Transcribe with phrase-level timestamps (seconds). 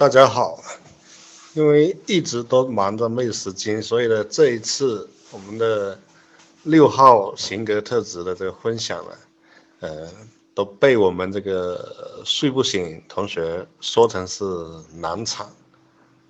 [0.00, 0.58] 大家好，
[1.52, 6.00] 因为一直都忙着没有时间，所以呢，这一次我们的
[6.62, 9.10] 六号性格特质的这个分享呢，
[9.80, 10.10] 呃，
[10.54, 14.42] 都被我们这个睡不醒同学说成是
[14.94, 15.46] 难产，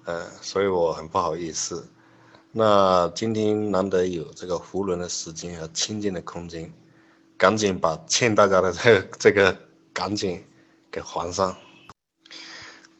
[0.05, 1.89] 呃，所以我很不好意思。
[2.51, 6.73] 那今天难得有这个囫囵的时间和清静的空间，
[7.39, 9.57] 赶紧把欠大家的这个这个
[9.93, 10.45] 赶紧
[10.91, 11.57] 给还上。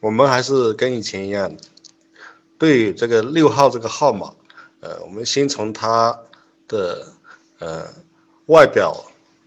[0.01, 1.55] 我们还是跟以前一样，
[2.57, 4.33] 对这个六号这个号码，
[4.79, 6.19] 呃，我们先从它
[6.67, 7.13] 的
[7.59, 7.87] 呃
[8.47, 9.05] 外表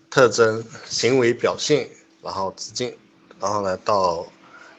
[0.08, 1.90] 特征、行为表现，
[2.22, 2.96] 然后直径，
[3.40, 4.24] 然后呢到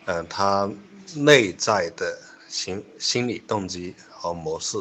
[0.06, 0.72] 嗯它
[1.14, 2.18] 内在的
[2.48, 4.78] 心心理动机和模式，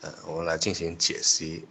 [0.00, 1.66] 呃，我们来进行解析。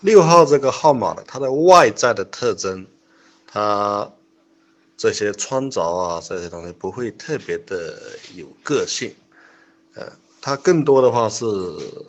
[0.00, 2.86] 六号这个号码的它的外在的特征，
[3.46, 4.10] 它。
[5.02, 7.98] 这些穿着啊，这些东西不会特别的
[8.36, 9.12] 有个性，
[9.94, 10.06] 呃，
[10.40, 11.44] 它更多的话是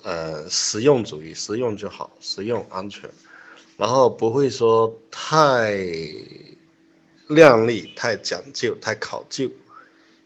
[0.04, 3.10] 呃实用主义，实用就好，实用安全，
[3.78, 5.84] 然后不会说太
[7.30, 9.50] 靓丽、太讲究、太考究，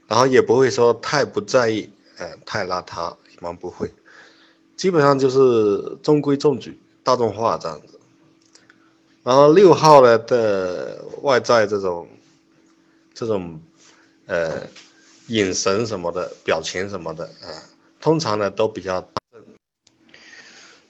[0.05, 3.89] 然后也不会说太不在意，呃，太邋遢，一般不会，
[4.75, 7.97] 基本上就是中规中矩、大众化这样子。
[9.23, 12.05] 然后六号呢的外在这种。
[13.17, 13.59] 这种，
[14.27, 14.61] 呃，
[15.29, 17.49] 眼神什么的，表情什么的啊，
[17.99, 19.03] 通常呢都比较。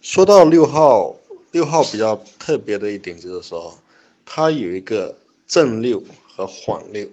[0.01, 1.15] 说到六号，
[1.51, 3.73] 六号比较特别的一点就是说，
[4.25, 5.15] 它有一个
[5.47, 7.07] 正六和缓六，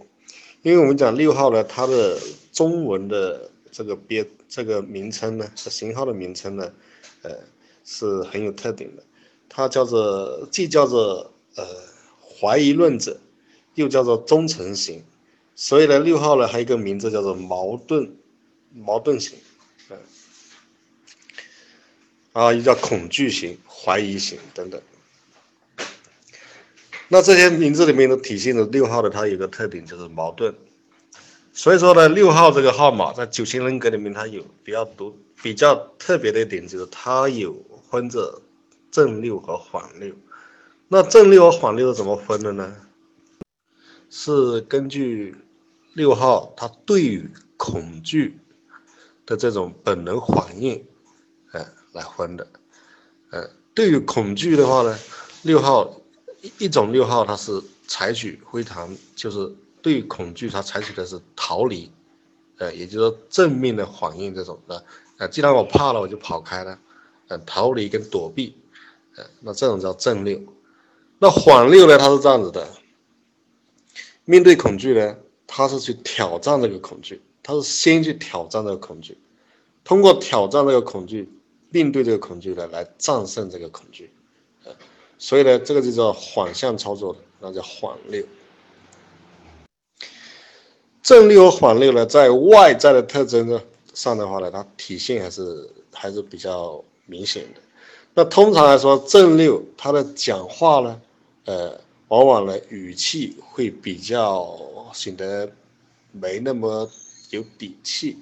[0.62, 2.18] 因为我们讲六号呢，它的
[2.52, 6.72] 中文的这个编这个名称呢，型号的名称呢，
[7.22, 7.30] 呃，
[7.84, 9.02] 是很有特点的，
[9.48, 11.64] 它叫做既叫做呃
[12.18, 13.16] 怀疑论者。
[13.74, 15.04] 又叫做忠诚型，
[15.56, 18.16] 所以呢，六号呢还有一个名字叫做矛盾
[18.72, 19.38] 矛盾型，
[19.90, 19.98] 嗯，
[22.32, 24.80] 啊，又叫恐惧型、怀疑型等等。
[27.08, 30.54] 那这些名字里面都体现了六号的它有个特点就是矛盾，
[31.52, 37.54] 所以说呢，六号这个号码在九型人格里面它有比较独比较特别的一点就是它有
[37.90, 38.40] 分着
[38.90, 40.14] 正六和反六。
[40.88, 42.74] 那正六和反六是怎么分的呢？
[44.16, 45.34] 是根据
[45.94, 48.38] 六号他对于恐惧
[49.26, 50.86] 的这种本能反应，
[51.50, 52.46] 呃，来分的。
[53.30, 54.96] 呃，对于恐惧的话呢，
[55.42, 56.00] 六号
[56.58, 61.90] 一种六号它是采取非常就是对恐惧它采取的是逃离，
[62.58, 64.84] 呃，也就是说正面的反应这种的。
[65.18, 66.78] 呃，既然我怕了，我就跑开了，
[67.26, 68.56] 呃，逃离跟躲避，
[69.16, 70.40] 呃，那这种叫正六。
[71.18, 72.64] 那缓六呢，它是这样子的。
[74.26, 79.18] 面对恐惧呢，他是去挑战这个恐惧，他是先去挑战这个恐惧，
[79.84, 81.28] 通过挑战这个恐惧，
[81.68, 84.10] 面对这个恐惧呢，来战胜这个恐惧，
[85.18, 88.24] 所以呢，这个就叫反向操作，那叫缓六。
[91.02, 93.62] 正六和缓六呢，在外在的特征呢
[93.92, 97.60] 上的话呢，它体现还是还是比较明显的。
[98.14, 101.00] 那通常来说，正六他的讲话呢，
[101.44, 101.83] 呃。
[102.14, 104.56] 往往呢，语气会比较
[104.94, 105.50] 显得
[106.12, 106.88] 没那么
[107.30, 108.16] 有底气，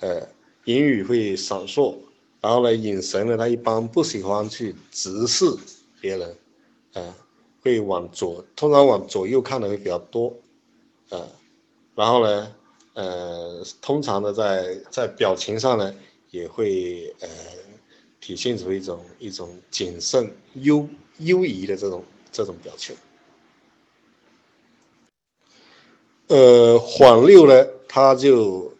[0.00, 0.28] 呃，
[0.66, 1.96] 言语会闪烁，
[2.42, 5.46] 然后呢，眼神呢，他一般不喜欢去直视
[6.02, 6.36] 别人，
[6.92, 7.14] 呃，
[7.62, 10.36] 会往左，通常往左右看的会比较多，
[11.08, 11.26] 呃，
[11.94, 12.54] 然后呢，
[12.92, 15.94] 呃，通常的在在表情上呢，
[16.30, 17.28] 也会呃
[18.20, 20.86] 体现出一种一种谨慎、忧
[21.20, 22.94] 忧疑的这种这种表情。
[26.28, 28.72] 呃，缓六呢，它就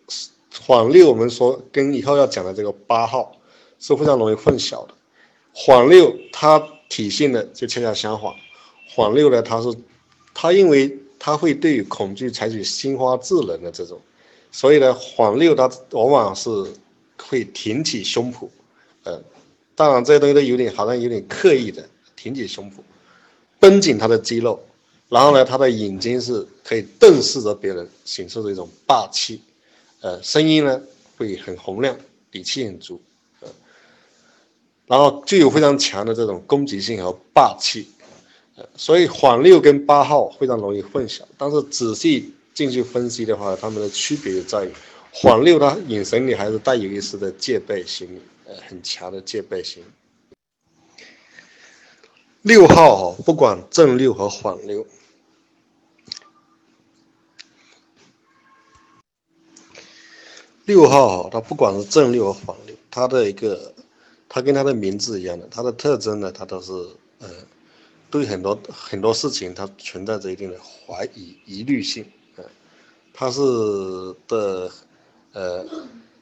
[0.67, 3.37] 缓六，我们说跟以后要讲的这个八号
[3.79, 4.95] 是非常容易混淆的。
[5.53, 8.33] 缓六它体现的就恰恰相反，
[8.89, 9.69] 缓六呢，它是
[10.33, 14.01] 它因为它会对恐惧采取心花智能的这种，
[14.51, 16.51] 所以呢，缓六它往往是
[17.23, 18.49] 会挺起胸脯，
[19.03, 19.23] 呃，
[19.75, 21.87] 当然这些东西都有点好像有点刻意的
[22.17, 22.77] 挺起胸脯，
[23.61, 24.59] 绷紧他的肌肉。
[25.15, 29.41] 然后呢，他的眼睛是可以瞪视着别人，显示着一种霸气，
[30.01, 30.83] 呃，声音呢
[31.17, 31.97] 会很洪亮，
[32.33, 33.01] 底气很足，
[33.39, 33.49] 呃，
[34.87, 37.87] 然后具有非常强的这种攻击性和霸气，
[38.57, 44.71] 呃，所以缓六跟八号非常容易混淆，但是仔细进去分析的话，他们的区别就在于，
[45.13, 49.85] 缓六他眼神里还是带有一丝的戒备心理，呃，很强的戒备心。
[52.43, 54.85] 六号哈，不管正六和缓六，
[60.67, 63.75] 六号，它不管是正六和反六，它的一个，
[64.31, 66.73] 它跟它的名字一样的，它的特征呢，它都是
[67.19, 67.29] 呃，
[68.11, 72.03] 对很多很多事情它存在着一定的怀疑疑虑性，
[72.37, 72.45] 呃，
[73.13, 73.43] 它是
[74.27, 74.71] 的，
[75.33, 75.67] 呃，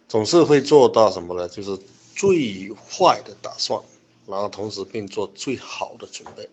[0.09, 1.49] 总是会做到什么呢？
[1.49, 1.79] 就是
[2.17, 3.81] 最坏的打算，
[4.27, 6.51] 然后同时并做最好的准备，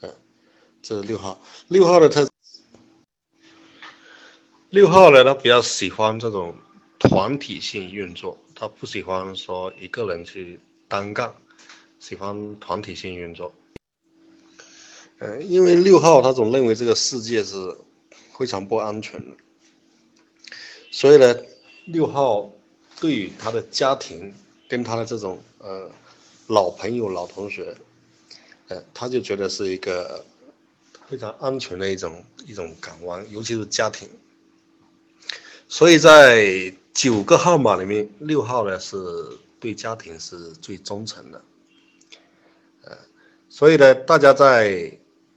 [0.00, 0.10] 嗯，
[0.80, 1.38] 这是六号，
[1.68, 2.26] 六号的特，
[4.70, 6.54] 六号呢，他比较喜欢这种。
[7.08, 11.34] 团体性运作，他不喜欢说一个人去单干，
[11.98, 13.52] 喜欢团体性运作。
[15.18, 17.76] 嗯，因为六号他总认为这个世界是
[18.38, 19.36] 非常不安全的，
[20.90, 21.34] 所以呢，
[21.86, 22.52] 六号
[23.00, 24.34] 对于他的家庭
[24.68, 25.90] 跟他的这种呃
[26.48, 27.74] 老朋友、老同学，
[28.68, 30.22] 呃，他就觉得是一个
[31.08, 34.08] 非常安全的一种一种港湾，尤其是家庭。
[35.68, 38.96] 所以在九个号码里面，六号呢是
[39.60, 41.42] 对家庭是最忠诚的，
[42.84, 42.96] 呃，
[43.50, 44.90] 所以呢，大家在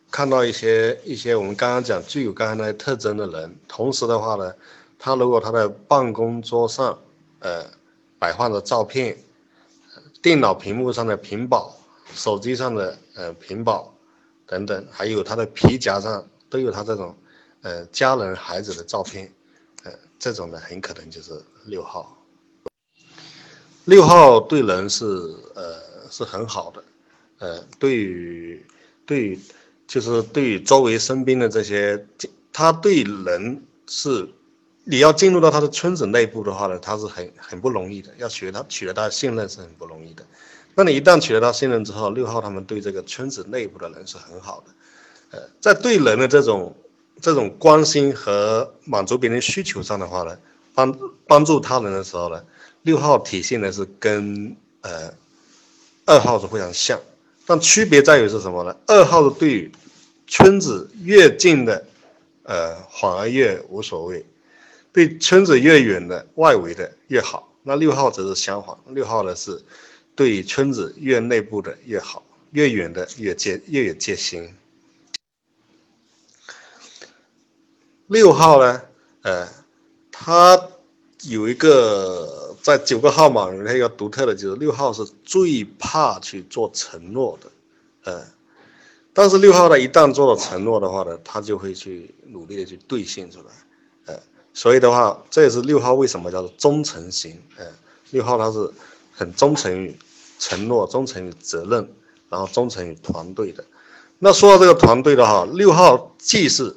[0.10, 4.54] 看到一些一些我们刚刚讲具有刚刚那些特征的人，同时的话呢，
[4.98, 6.98] 他如果他的办公桌上，
[7.40, 7.66] 呃，
[8.18, 9.18] 摆放的照片，
[10.22, 11.76] 电脑屏幕上的屏保，
[12.14, 13.94] 手机上的呃屏保
[14.48, 17.14] 等等，还有他的皮夹上都有他这种
[17.64, 19.30] 呃家人孩子的照片。
[20.20, 21.32] 这种呢，很可能就是
[21.66, 22.16] 六号。
[23.86, 25.06] 六号对人是
[25.56, 25.82] 呃
[26.12, 26.84] 是很好的，
[27.40, 28.64] 呃，对于
[29.06, 29.40] 对
[29.88, 32.06] 就是对于周围身边的这些，
[32.52, 34.30] 他对人是
[34.84, 40.24] 你要进入到他的村子内部的话呢，他是很很不容易的，要取得他取得他的信任是很不容易的。
[40.76, 46.76] 那你一旦取得他信任之后，六号他们对这个村子内部的人是很好的，呃，在对人的这种。
[47.22, 50.38] 这种关心和满足别人需求上的话呢，
[50.74, 52.44] 帮帮助他人的时候呢，
[52.84, 55.14] 六号体现的是跟呃
[56.06, 57.00] 二号是非常像，
[57.46, 58.76] 但区别在于是什么呢？
[58.88, 59.72] 二号是对
[60.28, 61.86] 村子越近的，
[62.44, 64.26] 呃反而越无所谓，
[64.92, 67.52] 对村子越远的外围的越好。
[67.62, 69.62] 那六号则是相反，六号呢是
[70.16, 74.50] 对村子越内部的越好，越远的越戒越有戒心。
[78.10, 78.82] 六号呢，
[79.22, 79.48] 呃，
[80.12, 80.60] 他
[81.26, 88.26] 有一个在九个号码里面一个独特的，就是六号是最怕去做承诺的，呃，
[89.14, 93.46] 但是六号呢，一旦做了承诺的话呢，他就会去努力的去兑现出来，
[94.08, 94.20] 呃，
[94.56, 97.66] 所以的话，这也是六号为什么叫做忠诚型，呃，
[98.10, 98.72] 六号他是
[99.14, 99.96] 很忠诚于
[100.40, 101.88] 承诺、忠诚于责任，
[102.28, 103.64] 然后忠诚于团队的。
[104.18, 106.76] 那说到这个团队的话，六号既是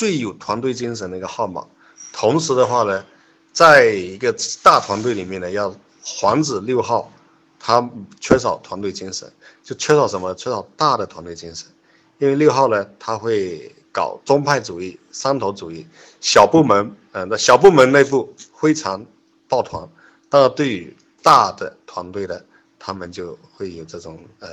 [0.00, 1.62] 最有团队精神的一个号码，
[2.10, 3.04] 同时的话呢，
[3.52, 7.12] 在一个大团队里面呢，要防止六号
[7.58, 7.86] 他
[8.18, 9.30] 缺少团队精神，
[9.62, 10.34] 就缺少什么？
[10.34, 11.68] 缺少大的团队精神。
[12.16, 15.86] 因为六号呢，他会搞宗派主义、山头主义，
[16.18, 19.04] 小部门，嗯，那小部门内部非常
[19.48, 19.86] 抱团，
[20.30, 22.40] 但是对于大的团队呢，
[22.78, 24.48] 他们就会有这种呃，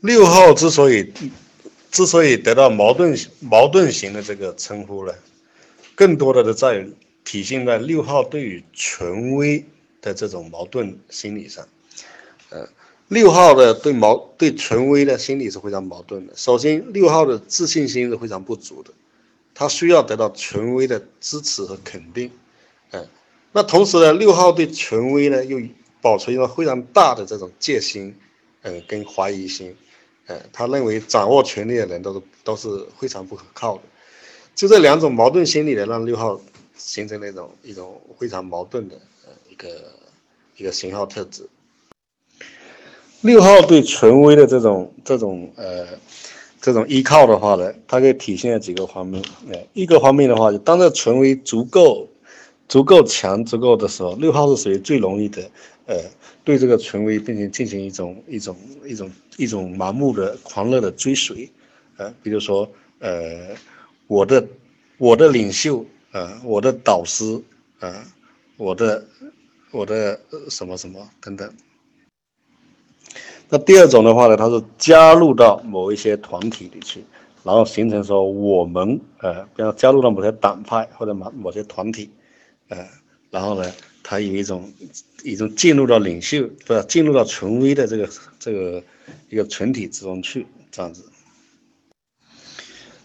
[0.00, 1.10] 六号之所以。
[1.96, 5.14] 之所以得到矛盾矛盾型的这个称呼呢，
[5.94, 6.86] 更多的的在
[7.24, 9.64] 体现在六号对于权威
[10.02, 11.66] 的这种矛盾心理上。
[12.50, 12.68] 呃，
[13.08, 16.34] 六号的对矛对权威的心理是非常矛盾的。
[16.36, 18.90] 首先，六号的自信心是非常不足的，
[19.54, 22.30] 他需要得到权威的支持和肯定。
[22.90, 23.08] 嗯，
[23.52, 25.58] 那同时呢，六号对权威呢又
[26.02, 28.14] 保持一个非常大的这种戒心，
[28.60, 29.74] 嗯，跟怀疑心。
[30.26, 32.68] 呃，他认为掌握权力的人都是都是
[32.98, 33.82] 非常不可靠的，
[34.54, 36.40] 就这两种矛盾心理的，让六号
[36.76, 39.68] 形成那种一种非常矛盾的呃一个
[40.56, 41.48] 一个型号特质。
[43.22, 45.86] 六号对权威的这种这种呃
[46.60, 49.22] 这种依靠的话呢，它可以体现在几个方面。
[49.50, 52.08] 呃，一个方面的话，就当这权威足够
[52.68, 55.48] 足够强足够的时候，六号是属于最容易的
[55.86, 55.96] 呃。
[56.44, 61.50] 对这个权威，并且进行一种一种一种一种盲目的狂热的追随，
[61.96, 63.48] 呃，比如说，呃，
[64.06, 64.46] 我的
[64.96, 67.42] 我的领袖，呃，我的导师，
[67.80, 68.00] 呃，
[68.56, 69.04] 我的
[69.72, 71.52] 我的什么什么等等。
[73.48, 77.04] 那第二种的话呢，它是加入到某一些团体里去，
[77.42, 82.08] 然后形成说我们，呃，比方加入到某些党派或者某某些团体，
[82.68, 82.86] 呃，
[83.32, 83.72] 然后呢。
[84.08, 84.72] 他有一种
[85.24, 88.08] 一种进入到领袖，不是进入到权威的这个
[88.38, 88.80] 这个
[89.28, 91.02] 一个群体之中去，这样子。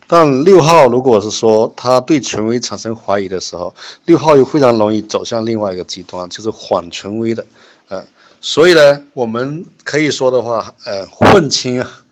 [0.06, 3.74] 但六号如果是说他对权威产生怀疑的时候，
[4.06, 7.44] 六号又非常容易走向另外一个极端，就是反权威的，
[7.88, 8.06] 呃，
[8.40, 12.04] 所以呢，我们可以说的话，呃，混青啊，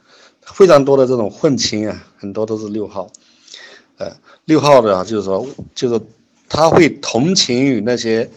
[0.42, 3.12] 非常多的这种混青啊，很多都是六号，
[3.98, 6.02] 呃，六号的啊，就是说，就是
[6.48, 8.28] 他会同情于那些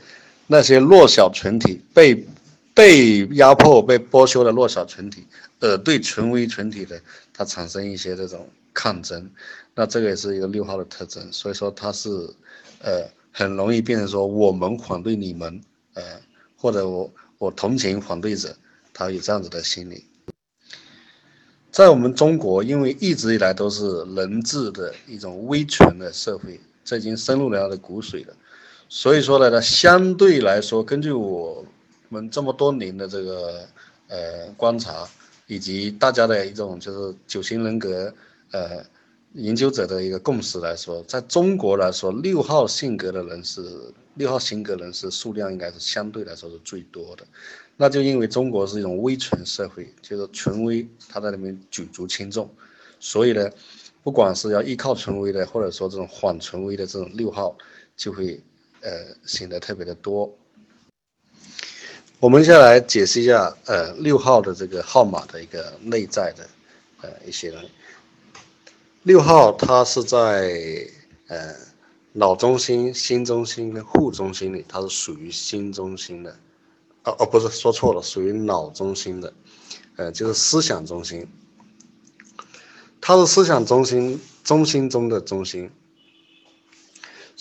[0.46, 2.26] 那些弱小群体被
[2.74, 5.26] 被压迫、被剥削的弱小群体，
[5.60, 7.00] 而对权威群体的
[7.32, 8.48] 他产生一些这种。
[8.74, 9.30] 抗争，
[9.74, 12.08] 那这个也是一个六号的特征，所以说它是，
[12.78, 15.60] 呃，很容易变成说我们反对你们，
[15.92, 16.02] 呃，
[16.56, 18.56] 或者我我同情反对者，
[18.94, 20.06] 他有这样子的心理。
[21.70, 28.34] 在我们中国，因为一直以来都是人治的一种威权的社会，这已经深入了他的骨髓了，
[28.94, 31.64] 所以说呢，它相对来说，根据我
[32.10, 33.66] 们这么多年的这个
[34.08, 35.08] 呃观察，
[35.46, 38.12] 以及大家的一种就是九型人格。
[38.50, 38.84] 呃，
[39.32, 43.62] 研究者的一个共识来说，在中国来说，六号性格的人是
[44.16, 47.24] 六号性格人是数量应该是相对来说是最多的。
[47.78, 52.46] 那就因为中国是一种威权社会，就是权威他在里面举足轻重，
[53.00, 53.48] 所以呢，
[54.02, 57.56] 不管是要依靠权威的，或者说这种反权威的这种六号，
[57.96, 58.38] 就会
[58.82, 58.90] 呃
[59.26, 60.32] 显得特别的多。
[62.20, 66.48] 我们先来解释一下呃六号的这个号码的一个内在的
[67.00, 67.64] 呃一些人。
[69.04, 70.88] 六号，它是在
[71.26, 71.52] 呃
[72.12, 76.30] 脑中心、心中心跟户中心里，它是属于心中心的，
[77.02, 79.32] 哦哦，不是说错了，属于脑中心的，
[79.96, 81.26] 呃，就是思想中心，
[83.00, 85.68] 它是思想中心中心中的中心，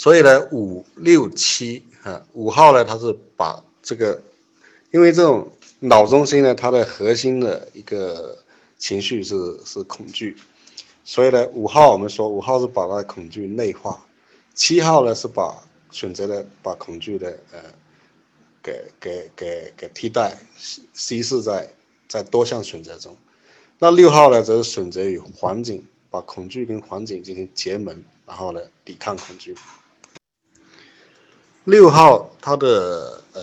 [0.02, 4.20] 所以呢，五六七啊，五号呢，它是把这个，
[4.90, 5.48] 因为这种
[5.80, 8.36] 脑中心呢，它的核心的一个
[8.80, 10.36] 情绪是是恐惧。
[11.04, 14.04] 所以呢，五号我们说五号是把那恐惧内化，
[14.56, 15.56] 七号呢是把
[15.92, 17.60] 选择的把恐惧的呃
[18.64, 20.36] 给给给给替代
[20.94, 21.72] 稀释在
[22.08, 23.16] 在多项选择中，
[23.78, 29.56] 那六号呢则是选择与环境把恐惧跟环境进行结盟，然后呢抵抗恐惧。
[31.64, 33.42] 六号它的呃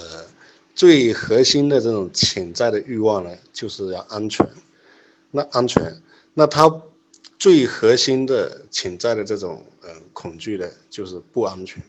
[0.75, 4.48] 最核心的这种潜在的欲望呢就是要安全，
[5.30, 6.02] 那安全
[6.34, 6.82] 那它。
[7.40, 11.80] 最核心的潜在的这种嗯恐惧呢，就是不安全。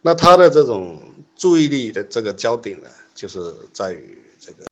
[0.00, 0.98] 那他的这种
[1.36, 4.64] 注意力的这个焦点呢，就是在于这个，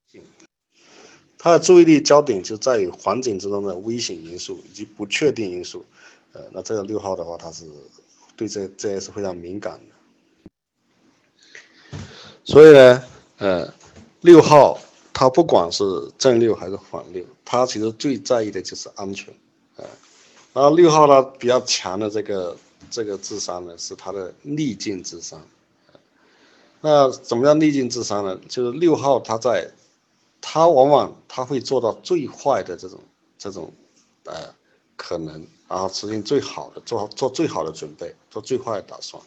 [1.37, 5.85] 他的注意力焦点就在于环境之中的危险因素以及不确定因素。
[6.33, 7.67] 呃，那这个六号的话，他是
[8.37, 9.96] 对这这也是非常敏感的。
[12.47, 13.05] 所以呢，
[13.39, 13.75] 呃，
[14.21, 14.79] 六号
[15.13, 15.85] 他不管是
[16.17, 19.35] 正六还是反六，他其实最在意的就是安全。
[20.55, 22.57] 然后六号呢比较强的这个
[22.89, 25.39] 这个智商呢是他的逆境智商，
[26.81, 28.39] 那怎么样逆境智商呢？
[28.49, 29.69] 就是六号他在，
[30.41, 33.01] 他往往他会做到最坏的这种
[33.37, 33.71] 这种
[34.25, 34.35] 呃
[34.97, 39.23] 可能，然后实现最好的做做最好的准备，做最坏的打算。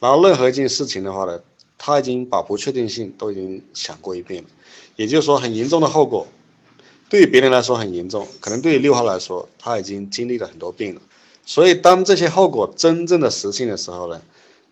[0.00, 1.40] 然后任何一件事情的话呢，
[1.78, 4.48] 他已经把不确定性都已经想过一遍了，
[4.96, 6.26] 也就是说很严重的后果。
[7.10, 11.00] 对于别人来说很严重，可能对于六号来说，他已经经历了很多病了，
[11.44, 14.20] 所以当这些后果真正的实现的时候呢，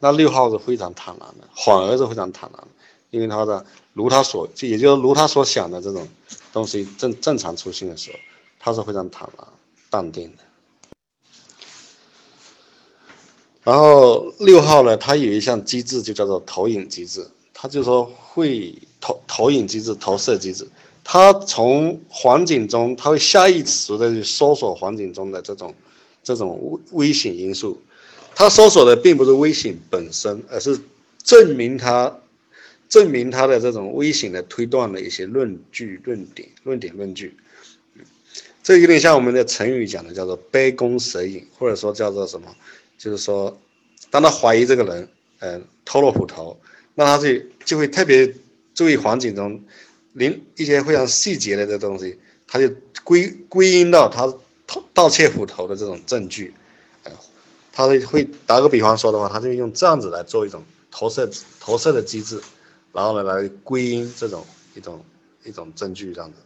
[0.00, 2.68] 那六号是非常坦然的，反而是非常坦然的，
[3.10, 6.08] 因为他的如他所，也就是如他所想的这种
[6.52, 8.18] 东西正正常出现的时候，
[8.58, 9.46] 他是非常坦然
[9.90, 10.42] 淡定的。
[13.64, 20.66] 然后六号呢，它有一项机制就叫做投影机制，它就说会投投影机制、投射机制。
[21.04, 25.74] 他从环境中，他会下意识的去搜索环境中的这种
[26.22, 27.80] 这种危危险因素。
[28.36, 30.78] 他搜索的并不是危险本身，而是
[31.24, 32.16] 证明他
[32.88, 37.36] 证明他的这种危险的推断的一些论据、论点、论点、论据。
[38.62, 42.46] 这有点像我们的成语讲的，叫做杯弓蛇影，或者说叫做什么？
[43.02, 43.58] 就是说，
[44.10, 45.08] 当他怀疑这个人，
[45.40, 46.56] 嗯，偷了虎头，
[46.94, 47.28] 那他就
[47.64, 48.32] 就会特别
[48.74, 49.60] 注意环境中。
[50.12, 52.16] 零一些非常细节的这东西，
[52.46, 54.26] 他就归归因到他
[54.66, 56.54] 盗盗窃斧头的这种证据，
[57.02, 57.10] 呃，
[57.72, 61.28] 他会会打个比方说的话，他就用这样子来做一种投射
[61.58, 62.40] 投射的机制，
[62.92, 65.04] 然后呢来归因这种一种
[65.44, 66.38] 一种证据这样子。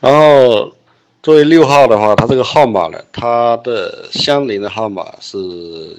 [0.00, 0.74] 然后
[1.22, 5.38] 作为六号的话，它这个号码呢，它的相邻的号码是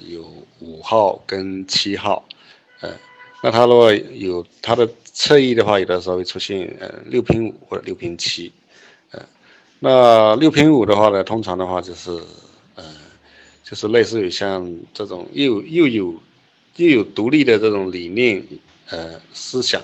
[0.08, 0.24] 有
[0.60, 2.24] 五号跟七号，
[2.80, 2.90] 呃，
[3.42, 4.88] 那它如果有它的。
[5.14, 8.50] 侧翼的话，有的时候会出现呃六平五或者六平七，
[9.10, 9.22] 呃，
[9.78, 12.10] 那六平五的话呢，通常的话就是
[12.76, 12.82] 呃
[13.62, 16.14] 就是类似于像这种又又有
[16.76, 18.42] 又有独立的这种理念
[18.88, 19.82] 呃思想，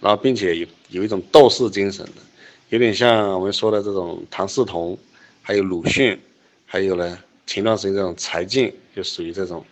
[0.00, 2.22] 然后并且有有一种斗士精神的，
[2.70, 4.98] 有点像我们说的这种唐嗣同，
[5.42, 6.18] 还有鲁迅，
[6.66, 9.64] 还有呢前段时间这种柴静就属于这种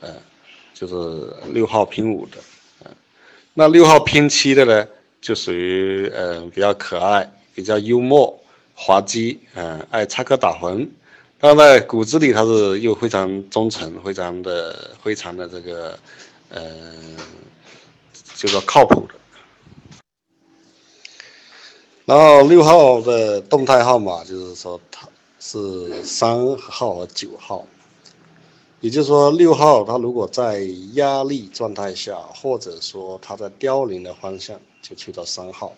[0.00, 0.08] 呃
[0.74, 2.38] 就是六号拼五的，
[2.84, 2.90] 呃，
[3.54, 4.86] 那六号拼七的呢
[5.20, 8.38] 就属于呃比较可爱，比较幽默。
[8.78, 10.86] 滑稽，嗯，爱插科打诨，
[11.40, 15.98] 但在骨子里他是又非常忠诚，非常的非常的这个，
[16.50, 17.16] 嗯，
[18.34, 19.14] 就说靠谱的。
[22.06, 25.08] 然后六号的动态号码就是说它
[25.40, 27.66] 是三号和九号，
[28.80, 30.60] 也就是说六号他如果在
[30.92, 35.74] 压力状态下，或者说他在凋零的方向，就去到三号。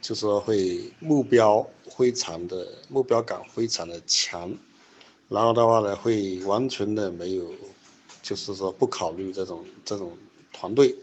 [0.00, 1.66] 就是说会目标
[1.96, 4.54] 非常的目标感非常的强，
[5.28, 7.44] 然后的话呢会完全的没有，
[8.22, 10.12] 就是说不考虑这种这种
[10.52, 10.94] 团队，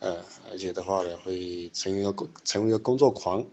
[0.00, 0.16] 呃，
[0.50, 3.44] 而且的话呢会成为一个成为一个工作狂。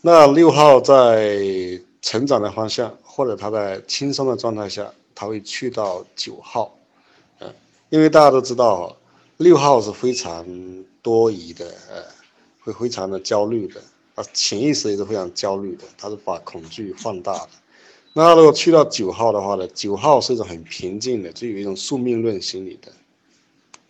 [0.00, 1.40] 那六号在
[2.00, 6.76] 成长的方向或者他在轻松的状态下，他会去到九号，
[7.40, 7.52] 嗯，
[7.90, 8.96] 因为大家都知道
[9.36, 10.46] 六号是非常
[11.02, 12.16] 多疑的，呃。
[12.66, 13.80] 会非常的焦虑的，
[14.16, 17.48] 啊，潜意识也是非常焦虑的，他是把恐惧放大的。
[18.12, 22.90] 那如果去到九号的话呢，九号是一种很平静的，就有一种宿命论心理的。